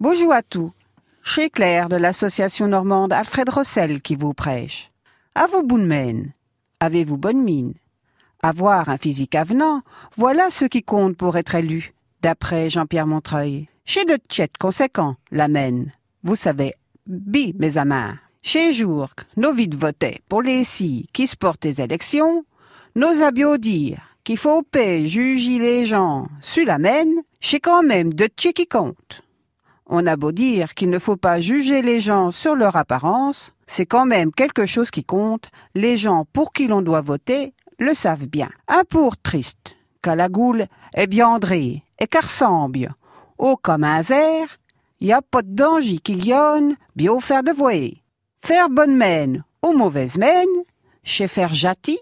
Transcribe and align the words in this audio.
Bonjour 0.00 0.32
à 0.32 0.42
tous. 0.42 0.72
Chez 1.22 1.50
Claire 1.50 1.88
de 1.88 1.94
l'association 1.94 2.66
normande 2.66 3.12
Alfred 3.12 3.48
Rossel 3.48 4.02
qui 4.02 4.16
vous 4.16 4.34
prêche. 4.34 4.90
À 5.36 5.46
vous 5.46 5.62
bonne 5.62 5.86
mène. 5.86 6.32
Avez-vous 6.80 7.16
bonne 7.16 7.40
mine? 7.40 7.74
Avoir 8.42 8.88
un 8.88 8.96
physique 8.96 9.36
avenant, 9.36 9.82
voilà 10.16 10.50
ce 10.50 10.64
qui 10.64 10.82
compte 10.82 11.16
pour 11.16 11.36
être 11.36 11.54
élu, 11.54 11.94
d'après 12.22 12.70
Jean-Pierre 12.70 13.06
Montreuil. 13.06 13.68
Chez 13.84 14.04
de 14.04 14.18
tchètes 14.28 14.58
conséquents, 14.58 15.14
la 15.30 15.46
mène. 15.46 15.92
Vous 16.24 16.36
savez, 16.36 16.74
bi, 17.06 17.54
mes 17.56 17.78
amants. 17.78 18.14
Chez 18.42 18.74
jour, 18.74 19.10
nos 19.36 19.52
vides 19.52 19.76
votaient 19.76 20.22
pour 20.28 20.42
les 20.42 20.64
si 20.64 21.08
qui 21.12 21.28
se 21.28 21.36
portent 21.36 21.64
les 21.64 21.80
élections, 21.80 22.44
nos 22.96 23.22
abios 23.22 23.58
dire 23.58 24.02
qu'il 24.24 24.38
faut 24.38 24.62
payer 24.64 25.06
juger 25.06 25.60
les 25.60 25.86
gens 25.86 26.26
sur 26.40 26.66
la 26.66 26.78
mène, 26.80 27.14
chez 27.40 27.60
quand 27.60 27.84
même 27.84 28.12
de 28.12 28.26
tchè 28.26 28.52
qui 28.52 28.66
compte. 28.66 29.23
On 29.86 30.06
a 30.06 30.16
beau 30.16 30.32
dire 30.32 30.74
qu'il 30.74 30.90
ne 30.90 30.98
faut 30.98 31.16
pas 31.16 31.40
juger 31.40 31.82
les 31.82 32.00
gens 32.00 32.30
sur 32.30 32.54
leur 32.54 32.76
apparence, 32.76 33.52
c'est 33.66 33.86
quand 33.86 34.06
même 34.06 34.32
quelque 34.32 34.66
chose 34.66 34.90
qui 34.90 35.04
compte, 35.04 35.50
les 35.74 35.96
gens 35.96 36.24
pour 36.32 36.52
qui 36.52 36.66
l'on 36.66 36.82
doit 36.82 37.02
voter 37.02 37.52
le 37.78 37.94
savent 37.94 38.26
bien. 38.26 38.48
Un 38.68 38.84
pour 38.84 39.16
triste, 39.16 39.76
qu'à 40.02 40.14
la 40.14 40.28
goule 40.28 40.66
est 40.94 41.06
biandré 41.06 41.82
et 41.98 42.06
qu'à 42.06 42.20
ressemble, 42.20 42.94
au 43.38 43.56
comme 43.56 43.84
un 43.84 44.02
zère, 44.02 44.58
y 45.00 45.12
a 45.12 45.20
pas 45.20 45.42
de 45.42 45.54
danger 45.54 45.98
qui 45.98 46.16
guionne, 46.16 46.76
bien 46.96 47.18
faire 47.20 47.42
de 47.42 47.52
voyer. 47.52 48.02
Faire 48.40 48.70
bonne 48.70 48.96
mène 48.96 49.44
ou 49.62 49.72
mauvaise 49.72 50.16
mène, 50.16 50.46
chez 51.02 51.28
faire 51.28 51.54
jati 51.54 51.98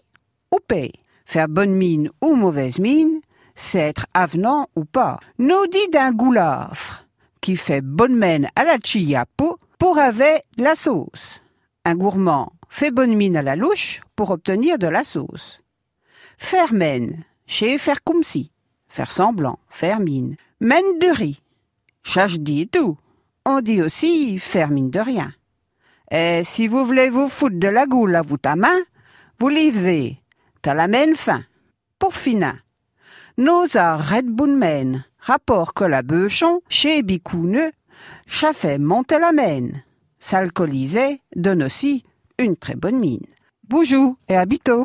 ou 0.52 0.58
paix. 0.66 0.92
Faire 1.24 1.48
bonne 1.48 1.74
mine 1.74 2.10
ou 2.20 2.34
mauvaise 2.34 2.78
mine, 2.78 3.20
c'est 3.54 3.78
être 3.78 4.06
avenant 4.12 4.68
ou 4.76 4.84
pas. 4.84 5.18
Nous 5.38 5.66
dit 5.66 5.88
d'un 5.92 6.12
goulafre, 6.12 7.01
qui 7.42 7.56
fait 7.56 7.82
bonne 7.82 8.16
mène 8.16 8.48
à 8.56 8.64
la 8.64 8.78
chiapo 8.82 9.58
pour 9.78 9.98
avoir 9.98 10.38
la 10.56 10.74
sauce. 10.74 11.42
Un 11.84 11.96
gourmand 11.96 12.52
fait 12.70 12.90
bonne 12.90 13.14
mine 13.14 13.36
à 13.36 13.42
la 13.42 13.56
louche 13.56 14.00
pour 14.16 14.30
obtenir 14.30 14.78
de 14.78 14.86
la 14.86 15.04
sauce. 15.04 15.60
Faire 16.38 16.72
mène, 16.72 17.24
chez 17.46 17.76
faire 17.76 18.02
comme 18.02 18.22
si. 18.22 18.50
Faire 18.88 19.10
semblant, 19.10 19.58
faire 19.68 20.00
mine. 20.00 20.36
Mène 20.60 20.98
de 21.00 21.08
riz. 21.08 21.42
Chache 22.02 22.38
dit 22.38 22.68
tout. 22.68 22.96
On 23.44 23.60
dit 23.60 23.82
aussi 23.82 24.38
faire 24.38 24.68
mine 24.68 24.90
de 24.90 25.00
rien. 25.00 25.34
Et 26.10 26.42
si 26.44 26.68
vous 26.68 26.84
voulez 26.84 27.10
vous 27.10 27.28
foutre 27.28 27.58
de 27.58 27.68
la 27.68 27.86
goule 27.86 28.14
à 28.14 28.22
vous 28.22 28.38
ta 28.38 28.54
main, 28.54 28.78
vous 29.38 29.50
faisez. 29.50 30.22
T'as 30.62 30.74
la 30.74 30.86
mène 30.86 31.14
fin. 31.14 31.42
Pour 31.98 32.14
finir. 32.14 32.54
Nos 33.36 33.62
red 33.62 34.40
mène. 34.46 35.04
Rapport 35.24 35.72
que 35.72 35.84
la 35.84 36.02
beuchon, 36.02 36.62
chez 36.68 37.00
Bicouneux, 37.04 37.70
fait 38.52 38.78
monter 38.78 39.20
la 39.20 39.30
mène. 39.30 39.84
S'alcooliser 40.18 41.20
donne 41.36 41.62
aussi 41.62 42.02
une 42.38 42.56
très 42.56 42.74
bonne 42.74 42.98
mine. 42.98 43.26
Bonjour 43.68 44.16
et 44.28 44.36
à 44.36 44.46
bientôt. 44.46 44.80